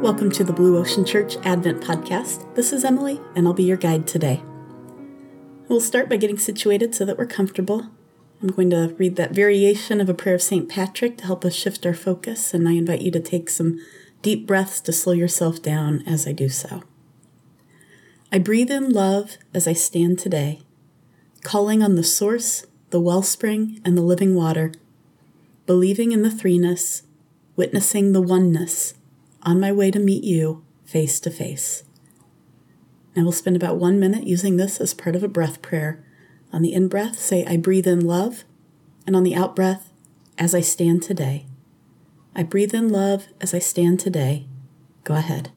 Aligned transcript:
Welcome 0.00 0.30
to 0.32 0.44
the 0.44 0.54
Blue 0.54 0.78
Ocean 0.78 1.04
Church 1.04 1.36
Advent 1.44 1.82
Podcast. 1.82 2.54
This 2.54 2.72
is 2.72 2.84
Emily, 2.84 3.20
and 3.36 3.46
I'll 3.46 3.52
be 3.52 3.64
your 3.64 3.76
guide 3.76 4.06
today. 4.06 4.42
We'll 5.68 5.82
start 5.82 6.08
by 6.08 6.16
getting 6.16 6.38
situated 6.38 6.94
so 6.94 7.04
that 7.04 7.18
we're 7.18 7.26
comfortable. 7.26 7.90
I'm 8.40 8.48
going 8.48 8.70
to 8.70 8.94
read 8.96 9.16
that 9.16 9.32
variation 9.32 10.00
of 10.00 10.08
a 10.08 10.14
prayer 10.14 10.36
of 10.36 10.42
St. 10.42 10.68
Patrick 10.68 11.18
to 11.18 11.26
help 11.26 11.44
us 11.44 11.54
shift 11.54 11.84
our 11.84 11.92
focus, 11.92 12.54
and 12.54 12.66
I 12.66 12.72
invite 12.72 13.02
you 13.02 13.10
to 13.10 13.20
take 13.20 13.50
some 13.50 13.78
deep 14.22 14.46
breaths 14.46 14.80
to 14.80 14.92
slow 14.92 15.12
yourself 15.12 15.60
down 15.60 16.02
as 16.06 16.26
I 16.26 16.32
do 16.32 16.48
so. 16.48 16.82
I 18.32 18.38
breathe 18.38 18.70
in 18.70 18.90
love 18.90 19.36
as 19.52 19.68
I 19.68 19.74
stand 19.74 20.18
today, 20.18 20.62
calling 21.42 21.82
on 21.82 21.94
the 21.94 22.04
source, 22.04 22.66
the 22.90 23.00
wellspring, 23.00 23.80
and 23.84 23.96
the 23.96 24.02
living 24.02 24.34
water, 24.34 24.72
believing 25.66 26.12
in 26.12 26.22
the 26.22 26.28
threeness, 26.28 27.02
witnessing 27.56 28.12
the 28.12 28.20
oneness 28.20 28.94
on 29.42 29.60
my 29.60 29.72
way 29.72 29.90
to 29.90 29.98
meet 29.98 30.24
you 30.24 30.64
face 30.84 31.20
to 31.20 31.30
face. 31.30 31.84
Now 33.14 33.22
we'll 33.22 33.32
spend 33.32 33.56
about 33.56 33.76
one 33.76 33.98
minute 33.98 34.26
using 34.26 34.56
this 34.56 34.80
as 34.80 34.94
part 34.94 35.16
of 35.16 35.22
a 35.22 35.28
breath 35.28 35.62
prayer. 35.62 36.04
On 36.52 36.62
the 36.62 36.72
in 36.72 36.88
breath, 36.88 37.18
say, 37.18 37.44
I 37.46 37.56
breathe 37.56 37.86
in 37.86 38.04
love, 38.04 38.44
and 39.06 39.14
on 39.14 39.22
the 39.22 39.34
out 39.34 39.54
breath, 39.54 39.92
as 40.38 40.54
I 40.54 40.60
stand 40.60 41.02
today. 41.02 41.46
I 42.34 42.42
breathe 42.42 42.74
in 42.74 42.88
love 42.88 43.26
as 43.40 43.54
I 43.54 43.58
stand 43.58 44.00
today. 44.00 44.46
Go 45.04 45.14
ahead. 45.14 45.50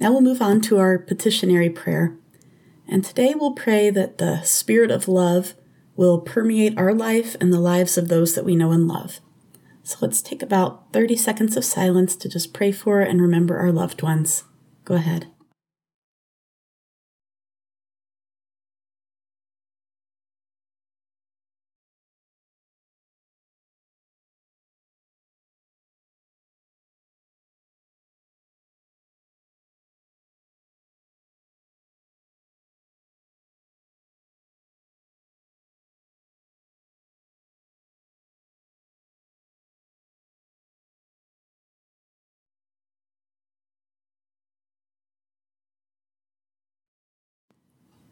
Now 0.00 0.12
we'll 0.12 0.20
move 0.20 0.42
on 0.42 0.60
to 0.62 0.78
our 0.78 0.98
petitionary 0.98 1.70
prayer. 1.70 2.16
And 2.86 3.04
today 3.04 3.34
we'll 3.34 3.52
pray 3.52 3.90
that 3.90 4.18
the 4.18 4.42
spirit 4.42 4.90
of 4.90 5.08
love 5.08 5.54
will 5.96 6.20
permeate 6.20 6.78
our 6.78 6.94
life 6.94 7.36
and 7.40 7.52
the 7.52 7.60
lives 7.60 7.98
of 7.98 8.08
those 8.08 8.34
that 8.34 8.44
we 8.44 8.56
know 8.56 8.70
and 8.70 8.86
love. 8.86 9.20
So 9.82 9.98
let's 10.00 10.22
take 10.22 10.42
about 10.42 10.92
30 10.92 11.16
seconds 11.16 11.56
of 11.56 11.64
silence 11.64 12.14
to 12.16 12.28
just 12.28 12.54
pray 12.54 12.72
for 12.72 13.00
and 13.00 13.20
remember 13.20 13.58
our 13.58 13.72
loved 13.72 14.02
ones. 14.02 14.44
Go 14.84 14.94
ahead. 14.94 15.26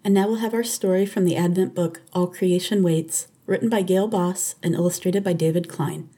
And 0.07 0.15
now 0.15 0.29
we'll 0.29 0.37
have 0.37 0.55
our 0.55 0.63
story 0.63 1.05
from 1.05 1.25
the 1.25 1.35
Advent 1.35 1.75
book, 1.75 2.01
All 2.13 2.29
Creation 2.29 2.85
Waits, 2.85 3.27
written 3.45 3.69
by 3.69 3.83
Gayle 3.83 4.07
Boss 4.07 4.55
and 4.63 4.73
illustrated 4.73 5.25
by 5.25 5.33
David 5.33 5.69
Klein. 5.69 6.09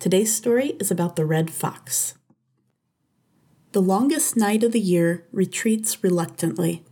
Today's 0.00 0.34
story 0.34 0.70
is 0.80 0.90
about 0.90 1.14
the 1.14 1.24
red 1.24 1.48
fox. 1.48 2.14
The 3.70 3.80
longest 3.80 4.36
night 4.36 4.64
of 4.64 4.72
the 4.72 4.80
year 4.80 5.28
retreats 5.30 6.02
reluctantly. 6.02 6.82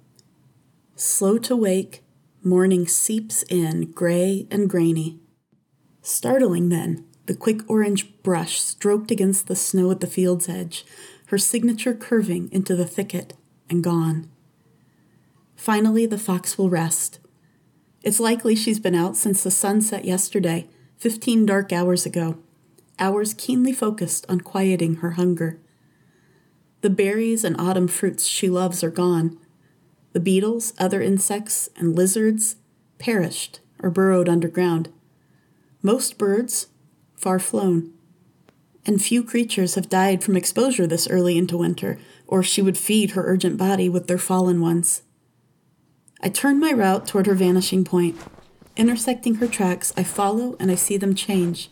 Slow 0.94 1.38
to 1.38 1.56
wake, 1.56 2.04
morning 2.44 2.86
seeps 2.86 3.42
in, 3.48 3.90
gray 3.90 4.46
and 4.48 4.70
grainy. 4.70 5.18
Startling 6.02 6.68
then, 6.68 7.04
the 7.26 7.34
quick 7.34 7.68
orange 7.68 8.22
brush 8.22 8.60
stroked 8.60 9.10
against 9.10 9.48
the 9.48 9.56
snow 9.56 9.90
at 9.90 9.98
the 9.98 10.06
field's 10.06 10.48
edge, 10.48 10.86
her 11.26 11.38
signature 11.38 11.94
curving 11.94 12.48
into 12.52 12.76
the 12.76 12.86
thicket 12.86 13.34
and 13.68 13.82
gone. 13.82 14.30
Finally, 15.58 16.06
the 16.06 16.16
fox 16.16 16.56
will 16.56 16.70
rest. 16.70 17.18
It's 18.04 18.20
likely 18.20 18.54
she's 18.54 18.78
been 18.78 18.94
out 18.94 19.16
since 19.16 19.42
the 19.42 19.50
sun 19.50 19.80
set 19.80 20.04
yesterday, 20.04 20.68
fifteen 20.96 21.44
dark 21.44 21.72
hours 21.72 22.06
ago, 22.06 22.38
hours 23.00 23.34
keenly 23.34 23.72
focused 23.72 24.24
on 24.28 24.40
quieting 24.40 24.96
her 24.96 25.10
hunger. 25.10 25.58
The 26.80 26.90
berries 26.90 27.42
and 27.42 27.60
autumn 27.60 27.88
fruits 27.88 28.24
she 28.24 28.48
loves 28.48 28.84
are 28.84 28.90
gone. 28.90 29.36
The 30.12 30.20
beetles, 30.20 30.74
other 30.78 31.02
insects, 31.02 31.68
and 31.76 31.94
lizards 31.94 32.54
perished 32.98 33.58
or 33.82 33.90
burrowed 33.90 34.28
underground. 34.28 34.90
Most 35.82 36.18
birds 36.18 36.68
far 37.16 37.40
flown. 37.40 37.92
And 38.86 39.02
few 39.02 39.24
creatures 39.24 39.74
have 39.74 39.88
died 39.88 40.22
from 40.22 40.36
exposure 40.36 40.86
this 40.86 41.08
early 41.08 41.36
into 41.36 41.58
winter, 41.58 41.98
or 42.28 42.44
she 42.44 42.62
would 42.62 42.78
feed 42.78 43.10
her 43.10 43.26
urgent 43.26 43.58
body 43.58 43.88
with 43.88 44.06
their 44.06 44.18
fallen 44.18 44.60
ones. 44.60 45.02
I 46.20 46.28
turn 46.28 46.58
my 46.58 46.72
route 46.72 47.06
toward 47.06 47.26
her 47.26 47.34
vanishing 47.34 47.84
point. 47.84 48.16
Intersecting 48.76 49.36
her 49.36 49.46
tracks, 49.46 49.92
I 49.96 50.02
follow 50.02 50.56
and 50.58 50.70
I 50.70 50.74
see 50.74 50.96
them 50.96 51.14
change. 51.14 51.70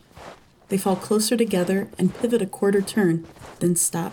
They 0.69 0.79
fall 0.79 0.97
closer 0.97 1.37
together 1.37 1.89
and 1.99 2.15
pivot 2.15 2.43
a 2.43 2.47
quarter 2.47 2.81
turn, 2.81 3.27
then 3.61 3.77
stop. 3.77 4.13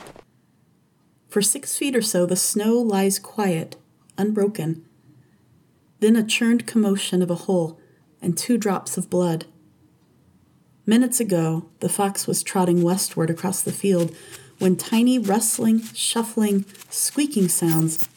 For 1.27 1.41
six 1.41 1.77
feet 1.77 1.95
or 1.95 2.01
so, 2.01 2.25
the 2.25 2.35
snow 2.35 2.75
lies 2.75 3.17
quiet, 3.19 3.75
unbroken. 4.17 4.85
Then 5.99 6.16
a 6.16 6.23
churned 6.23 6.67
commotion 6.67 7.22
of 7.22 7.31
a 7.31 7.35
hole 7.35 7.79
and 8.22 8.38
two 8.38 8.57
drops 8.57 8.97
of 8.97 9.09
blood. 9.09 9.45
Minutes 10.85 11.19
ago, 11.19 11.69
the 11.79 11.89
fox 11.89 12.27
was 12.27 12.43
trotting 12.43 12.83
westward 12.83 13.29
across 13.29 13.61
the 13.61 13.72
field 13.72 14.16
when 14.59 14.75
tiny 14.75 15.17
rustling, 15.17 15.81
shuffling, 15.93 16.66
squeaking 16.89 17.47
sounds 17.47 18.07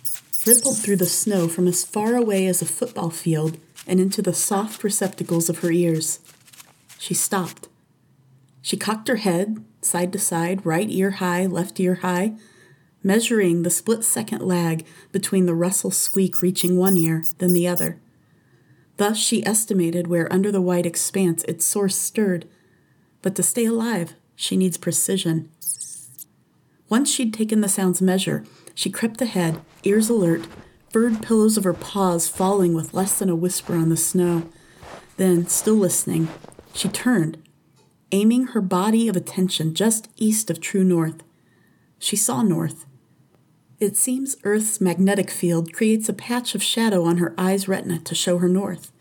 rippled 0.47 0.79
through 0.79 0.97
the 0.97 1.07
snow 1.07 1.49
from 1.49 1.67
as 1.67 1.85
far 1.85 2.15
away 2.15 2.47
as 2.47 2.63
a 2.63 2.67
football 2.67 3.11
field 3.11 3.59
and 3.87 3.99
into 3.99 4.23
the 4.23 4.33
soft 4.33 4.85
receptacles 4.85 5.49
of 5.49 5.59
her 5.59 5.71
ears. 5.71 6.21
She 6.99 7.15
stopped. 7.15 7.69
She 8.63 8.77
cocked 8.77 9.09
her 9.09 9.17
head, 9.17 9.65
side 9.81 10.13
to 10.13 10.19
side, 10.19 10.65
right 10.65 10.89
ear 10.91 11.13
high, 11.13 11.47
left 11.47 11.79
ear 11.79 11.97
high, 11.97 12.35
measuring 13.03 13.63
the 13.63 13.71
split 13.71 14.05
second 14.05 14.43
lag 14.43 14.85
between 15.13 15.47
the 15.47 15.55
rustle 15.55 15.91
squeak 15.91 16.43
reaching 16.43 16.77
one 16.77 16.97
ear, 16.97 17.23
then 17.39 17.53
the 17.53 17.69
other. 17.69 18.01
Thus 18.97 19.19
she 19.19 19.47
estimated 19.47 20.07
where 20.07 20.33
under 20.33 20.51
the 20.51 20.61
white 20.61 20.87
expanse 20.87 21.45
its 21.45 21.65
source 21.65 21.97
stirred. 21.97 22.49
But 23.23 23.35
to 23.37 23.43
stay 23.43 23.67
alive, 23.67 24.15
she 24.35 24.57
needs 24.57 24.79
precision. 24.79 25.51
Once 26.89 27.11
she'd 27.11 27.35
taken 27.35 27.61
the 27.61 27.69
sound's 27.69 28.01
measure, 28.01 28.45
she 28.77 28.91
crept 28.91 29.23
ahead, 29.23 29.61
ears 29.85 30.11
alert, 30.11 30.47
furred 30.91 31.23
pillows 31.23 31.57
of 31.57 31.65
her 31.65 31.73
paws 31.73 32.29
falling 32.29 32.75
with 32.75 32.93
less 32.93 33.19
than 33.19 33.31
a 33.31 33.35
whisper 33.35 33.75
on 33.75 33.89
the 33.89 33.97
snow. 33.97 34.49
Then, 35.17 35.47
still 35.47 35.75
listening, 35.75 36.29
she 36.75 36.89
turned, 36.89 37.43
aiming 38.13 38.49
her 38.49 38.61
body 38.61 39.09
of 39.09 39.17
attention 39.17 39.75
just 39.75 40.11
east 40.17 40.51
of 40.51 40.61
true 40.61 40.85
north. 40.85 41.23
She 41.99 42.17
saw 42.17 42.43
north. 42.43 42.85
It 43.81 43.97
seems 43.97 44.37
Earth's 44.45 44.79
magnetic 44.79 45.31
field 45.31 45.73
creates 45.73 46.11
a 46.11 46.13
patch 46.13 46.55
of 46.55 46.63
shadow 46.63 47.03
on 47.05 47.17
her 47.17 47.35
eye's 47.39 47.67
retina 47.67 47.99
to 48.01 48.15
show 48.15 48.37
her 48.39 48.49
north. 48.49 48.93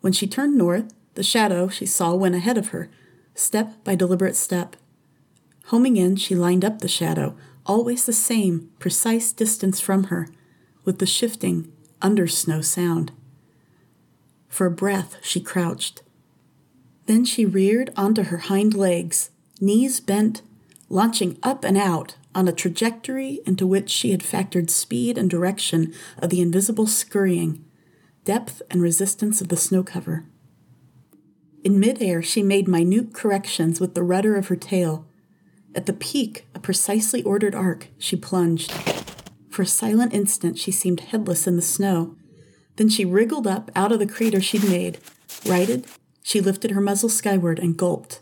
When 0.00 0.12
she 0.12 0.26
turned 0.26 0.58
north, 0.58 0.92
the 1.14 1.22
shadow 1.22 1.68
she 1.68 1.86
saw 1.86 2.14
went 2.14 2.34
ahead 2.34 2.58
of 2.58 2.68
her, 2.68 2.90
step 3.36 3.84
by 3.84 3.94
deliberate 3.94 4.34
step. 4.34 4.74
Homing 5.66 5.96
in, 5.96 6.16
she 6.16 6.34
lined 6.34 6.64
up 6.64 6.80
the 6.80 6.88
shadow, 6.88 7.36
always 7.66 8.06
the 8.06 8.12
same 8.12 8.70
precise 8.78 9.32
distance 9.32 9.80
from 9.80 10.04
her, 10.04 10.28
with 10.84 10.98
the 10.98 11.06
shifting 11.06 11.72
undersnow 12.00 12.64
sound. 12.64 13.12
For 14.48 14.66
a 14.66 14.70
breath, 14.70 15.16
she 15.22 15.40
crouched. 15.40 16.02
Then 17.06 17.24
she 17.24 17.46
reared 17.46 17.90
onto 17.96 18.24
her 18.24 18.38
hind 18.38 18.74
legs, 18.74 19.30
knees 19.60 20.00
bent, 20.00 20.42
launching 20.88 21.38
up 21.42 21.64
and 21.64 21.76
out 21.76 22.16
on 22.34 22.48
a 22.48 22.52
trajectory 22.52 23.40
into 23.46 23.66
which 23.66 23.90
she 23.90 24.10
had 24.10 24.20
factored 24.20 24.70
speed 24.70 25.16
and 25.16 25.30
direction 25.30 25.92
of 26.18 26.30
the 26.30 26.40
invisible 26.40 26.86
scurrying, 26.86 27.64
depth 28.24 28.62
and 28.70 28.82
resistance 28.82 29.40
of 29.40 29.48
the 29.48 29.56
snow 29.56 29.82
cover. 29.82 30.24
In 31.64 31.78
midair, 31.78 32.22
she 32.22 32.42
made 32.42 32.66
minute 32.68 33.12
corrections 33.12 33.80
with 33.80 33.94
the 33.94 34.02
rudder 34.02 34.36
of 34.36 34.48
her 34.48 34.56
tail. 34.56 35.06
At 35.74 35.86
the 35.86 35.92
peak, 35.92 36.46
a 36.54 36.60
precisely 36.60 37.22
ordered 37.22 37.54
arc, 37.54 37.88
she 37.98 38.16
plunged. 38.16 38.72
For 39.48 39.62
a 39.62 39.66
silent 39.66 40.12
instant, 40.12 40.58
she 40.58 40.70
seemed 40.70 41.00
headless 41.00 41.46
in 41.46 41.56
the 41.56 41.62
snow. 41.62 42.16
Then 42.76 42.88
she 42.88 43.04
wriggled 43.04 43.46
up 43.46 43.70
out 43.74 43.92
of 43.92 43.98
the 43.98 44.06
crater 44.06 44.40
she'd 44.40 44.64
made, 44.64 44.98
righted, 45.46 45.86
she 46.22 46.40
lifted 46.40 46.70
her 46.70 46.80
muzzle 46.80 47.08
skyward 47.08 47.58
and 47.58 47.76
gulped. 47.76 48.20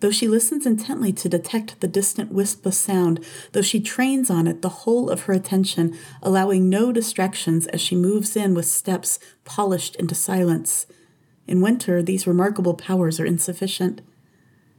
Though 0.00 0.10
she 0.10 0.26
listens 0.26 0.66
intently 0.66 1.12
to 1.12 1.28
detect 1.28 1.80
the 1.80 1.86
distant 1.86 2.32
wisp 2.32 2.66
of 2.66 2.74
sound, 2.74 3.24
though 3.52 3.62
she 3.62 3.80
trains 3.80 4.30
on 4.30 4.48
it 4.48 4.60
the 4.60 4.68
whole 4.68 5.08
of 5.08 5.22
her 5.22 5.32
attention, 5.32 5.96
allowing 6.20 6.68
no 6.68 6.90
distractions 6.90 7.68
as 7.68 7.80
she 7.80 7.94
moves 7.94 8.34
in 8.34 8.54
with 8.54 8.66
steps 8.66 9.20
polished 9.44 9.94
into 9.96 10.16
silence, 10.16 10.86
in 11.46 11.60
winter 11.60 12.02
these 12.02 12.26
remarkable 12.26 12.74
powers 12.74 13.20
are 13.20 13.26
insufficient. 13.26 14.00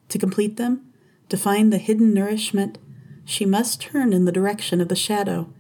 To 0.09 0.17
complete 0.17 0.57
them, 0.57 0.92
to 1.33 1.37
find 1.37 1.73
the 1.73 1.79
hidden 1.79 2.13
nourishment, 2.13 2.77
she 3.25 3.43
must 3.43 3.81
turn 3.81 4.13
in 4.13 4.25
the 4.25 4.31
direction 4.31 4.79
of 4.79 4.87
the 4.87 4.95
shadow. 4.95 5.51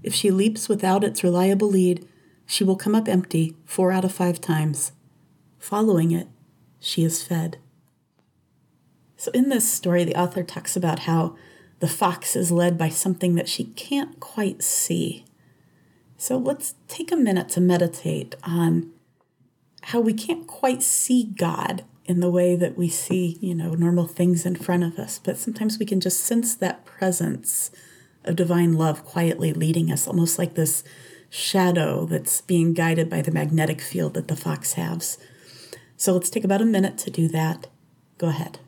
If 0.00 0.14
she 0.14 0.30
leaps 0.30 0.68
without 0.68 1.02
its 1.02 1.24
reliable 1.24 1.66
lead, 1.66 2.06
she 2.46 2.62
will 2.62 2.76
come 2.76 2.94
up 2.94 3.08
empty 3.08 3.56
four 3.64 3.90
out 3.90 4.04
of 4.04 4.12
five 4.12 4.40
times. 4.40 4.92
Following 5.58 6.12
it, 6.12 6.28
she 6.78 7.02
is 7.02 7.20
fed. 7.20 7.58
So, 9.16 9.32
in 9.32 9.48
this 9.48 9.68
story, 9.68 10.04
the 10.04 10.14
author 10.14 10.44
talks 10.44 10.76
about 10.76 11.00
how 11.00 11.34
the 11.80 11.88
fox 11.88 12.36
is 12.36 12.52
led 12.52 12.78
by 12.78 12.88
something 12.88 13.34
that 13.34 13.48
she 13.48 13.64
can't 13.64 14.20
quite 14.20 14.62
see. 14.62 15.24
So, 16.16 16.36
let's 16.36 16.76
take 16.86 17.10
a 17.10 17.16
minute 17.16 17.48
to 17.48 17.60
meditate 17.60 18.36
on 18.44 18.92
how 19.82 19.98
we 19.98 20.14
can't 20.14 20.46
quite 20.46 20.80
see 20.80 21.24
God 21.24 21.82
in 22.08 22.20
the 22.20 22.30
way 22.30 22.56
that 22.56 22.76
we 22.76 22.88
see, 22.88 23.36
you 23.42 23.54
know, 23.54 23.74
normal 23.74 24.06
things 24.06 24.46
in 24.46 24.56
front 24.56 24.82
of 24.82 24.98
us, 24.98 25.20
but 25.22 25.36
sometimes 25.36 25.78
we 25.78 25.84
can 25.84 26.00
just 26.00 26.24
sense 26.24 26.54
that 26.54 26.86
presence 26.86 27.70
of 28.24 28.34
divine 28.34 28.72
love 28.72 29.04
quietly 29.04 29.52
leading 29.52 29.92
us, 29.92 30.08
almost 30.08 30.38
like 30.38 30.54
this 30.54 30.82
shadow 31.28 32.06
that's 32.06 32.40
being 32.40 32.72
guided 32.72 33.10
by 33.10 33.20
the 33.20 33.30
magnetic 33.30 33.82
field 33.82 34.14
that 34.14 34.26
the 34.26 34.36
fox 34.36 34.72
has. 34.72 35.18
So 35.98 36.14
let's 36.14 36.30
take 36.30 36.44
about 36.44 36.62
a 36.62 36.64
minute 36.64 36.96
to 36.98 37.10
do 37.10 37.28
that. 37.28 37.66
Go 38.16 38.28
ahead. 38.28 38.58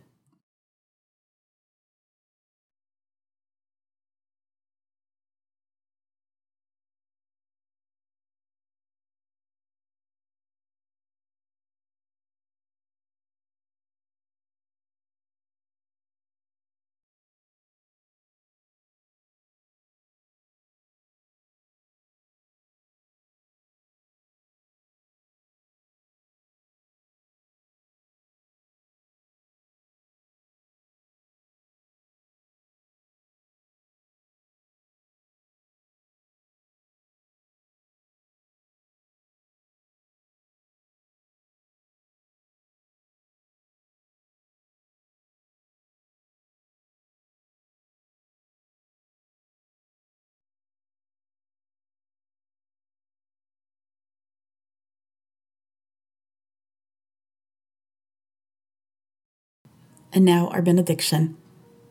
And 60.12 60.24
now 60.24 60.48
our 60.48 60.62
benediction. 60.62 61.36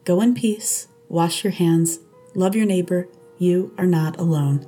Go 0.04 0.22
in 0.22 0.34
peace, 0.34 0.88
wash 1.08 1.44
your 1.44 1.54
hands, 1.54 2.00
love 2.36 2.56
your 2.56 2.66
neighbor. 2.66 3.08
You 3.38 3.74
are 3.78 3.86
not 3.86 4.20
alone. 4.20 4.66